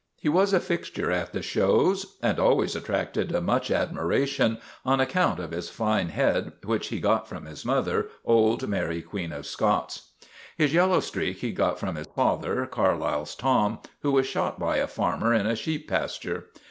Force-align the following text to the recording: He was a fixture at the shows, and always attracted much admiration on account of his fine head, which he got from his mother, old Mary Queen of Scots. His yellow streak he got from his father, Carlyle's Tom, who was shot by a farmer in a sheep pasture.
He 0.19 0.29
was 0.29 0.51
a 0.51 0.59
fixture 0.59 1.11
at 1.11 1.31
the 1.31 1.43
shows, 1.43 2.17
and 2.23 2.39
always 2.39 2.75
attracted 2.75 3.39
much 3.43 3.69
admiration 3.69 4.57
on 4.83 4.99
account 4.99 5.39
of 5.39 5.51
his 5.51 5.69
fine 5.69 6.09
head, 6.09 6.53
which 6.63 6.87
he 6.87 6.99
got 6.99 7.27
from 7.29 7.45
his 7.45 7.63
mother, 7.63 8.09
old 8.25 8.67
Mary 8.67 9.03
Queen 9.03 9.31
of 9.31 9.45
Scots. 9.45 10.09
His 10.57 10.73
yellow 10.73 11.01
streak 11.01 11.37
he 11.37 11.51
got 11.51 11.77
from 11.79 11.97
his 11.97 12.07
father, 12.07 12.65
Carlyle's 12.65 13.35
Tom, 13.35 13.77
who 14.01 14.11
was 14.11 14.25
shot 14.25 14.59
by 14.59 14.77
a 14.77 14.87
farmer 14.87 15.35
in 15.35 15.45
a 15.45 15.55
sheep 15.55 15.87
pasture. 15.87 16.47